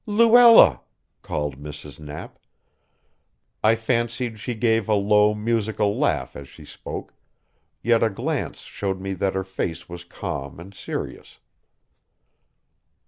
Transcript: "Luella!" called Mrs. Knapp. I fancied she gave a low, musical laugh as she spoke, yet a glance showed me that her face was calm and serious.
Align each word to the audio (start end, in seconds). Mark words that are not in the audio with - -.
"Luella!" 0.07 0.81
called 1.21 1.61
Mrs. 1.61 1.99
Knapp. 1.99 2.39
I 3.63 3.75
fancied 3.75 4.39
she 4.39 4.55
gave 4.55 4.89
a 4.89 4.95
low, 4.95 5.35
musical 5.35 5.95
laugh 5.95 6.35
as 6.35 6.49
she 6.49 6.65
spoke, 6.65 7.13
yet 7.83 8.01
a 8.01 8.09
glance 8.09 8.61
showed 8.61 8.99
me 8.99 9.13
that 9.13 9.35
her 9.35 9.43
face 9.43 9.87
was 9.87 10.03
calm 10.03 10.59
and 10.59 10.73
serious. 10.73 11.37